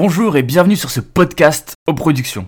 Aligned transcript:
Bonjour 0.00 0.36
et 0.36 0.44
bienvenue 0.44 0.76
sur 0.76 0.90
ce 0.90 1.00
podcast 1.00 1.74
aux 1.88 1.92
productions. 1.92 2.46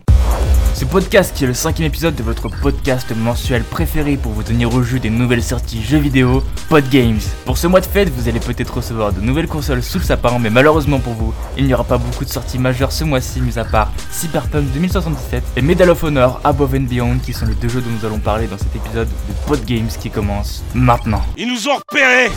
Ce 0.73 0.85
podcast 0.85 1.35
qui 1.35 1.43
est 1.43 1.49
le 1.49 1.53
cinquième 1.53 1.89
épisode 1.89 2.15
de 2.15 2.23
votre 2.23 2.49
podcast 2.49 3.11
mensuel 3.11 3.65
préféré 3.65 4.17
pour 4.17 4.31
vous 4.31 4.45
tenir 4.45 4.73
au 4.73 4.85
jeu 4.85 5.01
des 5.01 5.11
nouvelles 5.11 5.43
sorties 5.43 5.83
jeux 5.83 5.99
vidéo, 5.99 6.45
Podgames. 6.69 7.19
Pour 7.47 7.59
ce 7.59 7.67
mois 7.67 7.81
de 7.81 7.87
fête, 7.87 8.09
vous 8.09 8.29
allez 8.29 8.39
peut-être 8.39 8.75
recevoir 8.77 9.13
de 9.13 9.21
nouvelles 9.21 9.49
consoles 9.49 9.83
sous 9.83 9.99
le 9.99 10.05
sapin, 10.05 10.39
mais 10.39 10.49
malheureusement 10.49 11.01
pour 11.01 11.15
vous, 11.15 11.35
il 11.59 11.67
n'y 11.67 11.75
aura 11.75 11.83
pas 11.83 11.99
beaucoup 11.99 12.25
de 12.25 12.31
sorties 12.31 12.61
majeures 12.61 12.93
ce 12.93 13.03
mois-ci, 13.03 13.41
mis 13.41 13.59
à 13.59 13.65
part 13.65 13.91
Cyberpunk 14.13 14.71
2077 14.73 15.43
et 15.57 15.61
Medal 15.61 15.91
of 15.91 16.05
Honor 16.05 16.41
Above 16.45 16.77
and 16.77 16.87
Beyond, 16.89 17.19
qui 17.19 17.33
sont 17.33 17.47
les 17.47 17.55
deux 17.55 17.69
jeux 17.69 17.81
dont 17.81 17.91
nous 17.91 18.07
allons 18.07 18.21
parler 18.21 18.47
dans 18.47 18.59
cet 18.59 18.77
épisode 18.77 19.09
de 19.09 19.49
Podgames 19.49 19.91
qui 20.01 20.09
commence 20.09 20.63
maintenant. 20.73 21.25
Ils 21.37 21.49
nous 21.49 21.67
ont 21.67 21.79
repérés 21.79 22.31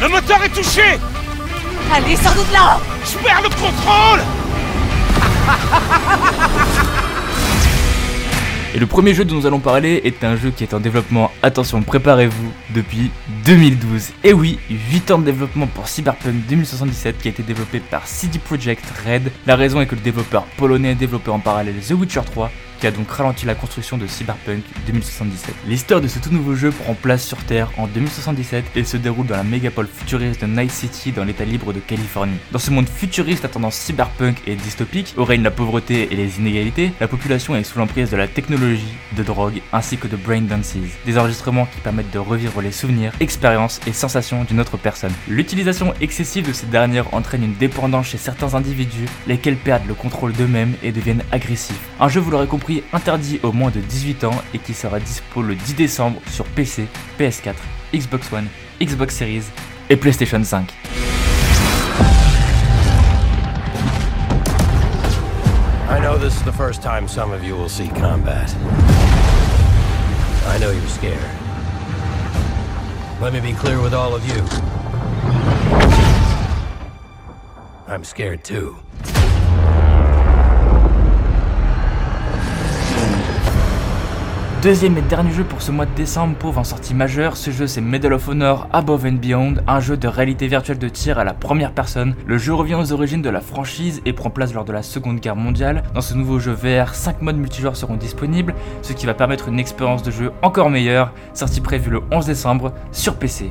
Le 0.00 0.08
moteur 0.08 0.40
est 0.44 0.50
touché 0.50 1.00
Allez, 1.92 2.16
sors 2.16 2.32
de 2.34 2.52
là 2.52 2.80
Je 3.04 3.18
perds 3.18 3.42
le 3.42 3.48
contrôle 3.50 4.20
Et 8.74 8.78
le 8.80 8.86
premier 8.86 9.14
jeu 9.14 9.24
dont 9.24 9.36
nous 9.36 9.46
allons 9.46 9.60
parler 9.60 10.00
est 10.02 10.24
un 10.24 10.34
jeu 10.34 10.50
qui 10.50 10.64
est 10.64 10.74
en 10.74 10.80
développement, 10.80 11.30
attention, 11.44 11.80
préparez-vous, 11.82 12.52
depuis 12.74 13.12
2012. 13.44 14.10
Et 14.24 14.32
oui, 14.32 14.58
8 14.68 15.12
ans 15.12 15.18
de 15.18 15.24
développement 15.24 15.68
pour 15.68 15.86
Cyberpunk 15.86 16.34
2077 16.48 17.18
qui 17.18 17.28
a 17.28 17.30
été 17.30 17.44
développé 17.44 17.78
par 17.78 18.08
CD 18.08 18.40
Projekt 18.40 18.84
Red. 19.06 19.30
La 19.46 19.54
raison 19.54 19.80
est 19.80 19.86
que 19.86 19.94
le 19.94 20.00
développeur 20.00 20.42
polonais 20.56 20.96
développé 20.96 21.30
en 21.30 21.38
parallèle 21.38 21.76
The 21.76 21.92
Witcher 21.92 22.22
3 22.24 22.50
a 22.86 22.90
donc 22.90 23.10
ralenti 23.10 23.46
la 23.46 23.54
construction 23.54 23.96
de 23.96 24.06
Cyberpunk 24.06 24.62
2077. 24.86 25.54
L'histoire 25.66 26.00
de 26.00 26.08
ce 26.08 26.18
tout 26.18 26.30
nouveau 26.30 26.54
jeu 26.54 26.70
prend 26.70 26.94
place 26.94 27.24
sur 27.24 27.38
Terre 27.44 27.70
en 27.76 27.86
2077 27.86 28.64
et 28.76 28.84
se 28.84 28.96
déroule 28.96 29.26
dans 29.26 29.36
la 29.36 29.44
mégapole 29.44 29.86
futuriste 29.86 30.42
de 30.42 30.46
Night 30.46 30.70
City 30.70 31.12
dans 31.12 31.24
l'état 31.24 31.44
libre 31.44 31.72
de 31.72 31.80
Californie. 31.80 32.36
Dans 32.52 32.58
ce 32.58 32.70
monde 32.70 32.88
futuriste 32.88 33.44
à 33.44 33.48
tendance 33.48 33.76
cyberpunk 33.76 34.36
et 34.46 34.56
dystopique, 34.56 35.14
où 35.16 35.24
règne 35.24 35.42
la 35.42 35.50
pauvreté 35.50 36.08
et 36.12 36.16
les 36.16 36.38
inégalités, 36.38 36.92
la 37.00 37.08
population 37.08 37.56
est 37.56 37.64
sous 37.64 37.78
l'emprise 37.78 38.10
de 38.10 38.16
la 38.16 38.28
technologie, 38.28 38.94
de 39.16 39.22
drogue 39.22 39.62
ainsi 39.72 39.96
que 39.96 40.08
de 40.08 40.16
brain 40.16 40.42
dances, 40.42 40.74
des 41.06 41.18
enregistrements 41.18 41.66
qui 41.66 41.80
permettent 41.80 42.10
de 42.10 42.18
revivre 42.18 42.60
les 42.60 42.72
souvenirs, 42.72 43.12
expériences 43.20 43.80
et 43.86 43.92
sensations 43.92 44.44
d'une 44.44 44.60
autre 44.60 44.76
personne. 44.76 45.12
L'utilisation 45.28 45.94
excessive 46.00 46.46
de 46.46 46.52
ces 46.52 46.66
dernières 46.66 47.12
entraîne 47.14 47.44
une 47.44 47.54
dépendance 47.54 48.08
chez 48.08 48.18
certains 48.18 48.54
individus, 48.54 49.06
lesquels 49.26 49.56
perdent 49.56 49.86
le 49.86 49.94
contrôle 49.94 50.32
d'eux-mêmes 50.32 50.74
et 50.82 50.92
deviennent 50.92 51.22
agressifs. 51.32 51.80
Un 52.00 52.08
jeu, 52.08 52.20
vous 52.20 52.30
l'aurez 52.30 52.46
compris, 52.46 52.73
interdit 52.92 53.38
aux 53.42 53.52
moins 53.52 53.70
de 53.70 53.80
18 53.80 54.24
ans 54.24 54.42
et 54.52 54.58
qui 54.58 54.74
sera 54.74 54.98
dispo 54.98 55.42
le 55.42 55.54
10 55.54 55.74
décembre 55.74 56.20
sur 56.30 56.44
PC, 56.46 56.86
PS4, 57.18 57.54
Xbox 57.94 58.32
One, 58.32 58.48
Xbox 58.80 59.14
Series 59.14 59.44
et 59.90 59.96
PlayStation 59.96 60.42
5. 60.42 60.72
I 65.88 66.00
know 66.00 66.18
this 66.18 66.36
is 66.36 66.42
the 66.42 66.52
first 66.52 66.82
time 66.82 67.06
some 67.06 67.32
of 67.32 67.44
you 67.44 67.54
will 67.54 67.68
see 67.68 67.88
combat. 67.88 68.52
I 70.46 70.58
know 70.58 70.70
you're 70.70 70.88
scared. 70.88 71.18
Let 73.20 73.32
me 73.32 73.40
be 73.40 73.52
clear 73.52 73.80
with 73.80 73.94
all 73.94 74.14
of 74.14 74.26
you. 74.26 74.42
I'm 77.86 78.02
scared 78.02 78.42
too. 78.42 78.76
Deuxième 84.64 84.96
et 84.96 85.02
dernier 85.02 85.30
jeu 85.30 85.44
pour 85.44 85.60
ce 85.60 85.70
mois 85.70 85.84
de 85.84 85.94
décembre, 85.94 86.36
pauvre 86.36 86.58
en 86.58 86.64
sortie 86.64 86.94
majeure, 86.94 87.36
ce 87.36 87.50
jeu 87.50 87.66
c'est 87.66 87.82
Medal 87.82 88.14
of 88.14 88.26
Honor 88.28 88.66
Above 88.72 89.04
and 89.04 89.18
Beyond, 89.20 89.56
un 89.66 89.78
jeu 89.78 89.98
de 89.98 90.08
réalité 90.08 90.46
virtuelle 90.46 90.78
de 90.78 90.88
tir 90.88 91.18
à 91.18 91.24
la 91.24 91.34
première 91.34 91.72
personne. 91.72 92.14
Le 92.26 92.38
jeu 92.38 92.54
revient 92.54 92.76
aux 92.76 92.90
origines 92.90 93.20
de 93.20 93.28
la 93.28 93.42
franchise 93.42 94.00
et 94.06 94.14
prend 94.14 94.30
place 94.30 94.54
lors 94.54 94.64
de 94.64 94.72
la 94.72 94.82
seconde 94.82 95.20
guerre 95.20 95.36
mondiale. 95.36 95.82
Dans 95.92 96.00
ce 96.00 96.14
nouveau 96.14 96.38
jeu 96.38 96.52
VR, 96.52 96.94
5 96.94 97.20
modes 97.20 97.36
multijoueurs 97.36 97.76
seront 97.76 97.96
disponibles, 97.96 98.54
ce 98.80 98.94
qui 98.94 99.04
va 99.04 99.12
permettre 99.12 99.48
une 99.48 99.60
expérience 99.60 100.02
de 100.02 100.10
jeu 100.10 100.32
encore 100.40 100.70
meilleure, 100.70 101.12
sortie 101.34 101.60
prévue 101.60 101.90
le 101.90 102.00
11 102.10 102.24
décembre 102.24 102.72
sur 102.90 103.16
PC. 103.16 103.50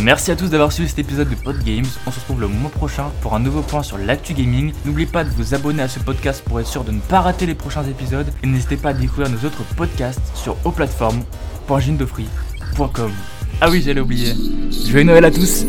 Merci 0.00 0.30
à 0.30 0.36
tous 0.36 0.48
d'avoir 0.50 0.72
suivi 0.72 0.88
cet 0.88 0.98
épisode 0.98 1.28
de 1.28 1.34
Podgames. 1.34 1.84
On 2.06 2.10
se 2.10 2.20
retrouve 2.20 2.40
le 2.40 2.48
mois 2.48 2.70
prochain 2.70 3.10
pour 3.20 3.34
un 3.34 3.38
nouveau 3.38 3.60
point 3.62 3.82
sur 3.82 3.98
l'actu 3.98 4.32
gaming. 4.34 4.72
N'oubliez 4.84 5.06
pas 5.06 5.24
de 5.24 5.30
vous 5.30 5.54
abonner 5.54 5.82
à 5.82 5.88
ce 5.88 5.98
podcast 6.00 6.42
pour 6.44 6.60
être 6.60 6.66
sûr 6.66 6.84
de 6.84 6.92
ne 6.92 7.00
pas 7.00 7.20
rater 7.20 7.46
les 7.46 7.54
prochains 7.54 7.84
épisodes. 7.84 8.26
Et 8.42 8.46
n'hésitez 8.46 8.76
pas 8.76 8.90
à 8.90 8.94
découvrir 8.94 9.30
nos 9.30 9.38
autres 9.46 9.62
podcasts 9.76 10.20
sur 10.34 10.56
plateformes.gindofree.com. 10.56 13.12
Ah 13.60 13.70
oui, 13.70 13.82
j'allais 13.84 14.00
oublier. 14.00 14.34
Joyeux 14.88 15.04
Noël 15.04 15.24
à 15.24 15.30
tous 15.30 15.64